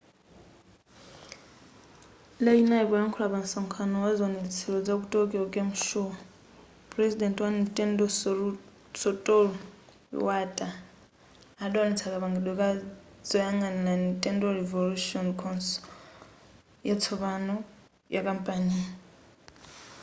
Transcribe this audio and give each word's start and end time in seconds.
lachinayi 2.45 2.85
poyankhula 2.89 3.27
pa 3.33 3.39
msonkhano 3.43 3.95
waziwonetsero 4.05 4.77
zaku 4.87 5.05
tokyo 5.13 5.43
game 5.53 5.75
show 5.87 6.07
pulezidenti 6.91 7.39
wa 7.43 7.49
nintendo 7.57 8.05
satoru 9.01 9.51
iwata 10.15 10.67
adawonetsa 11.63 12.11
kapangidwe 12.13 12.53
ka 12.59 12.69
zoyang'anira 13.29 13.93
nintendo 14.03 14.45
revolution 14.59 15.25
console 15.41 15.83
yatsopano 16.89 17.55
yakampaniyi 18.15 18.83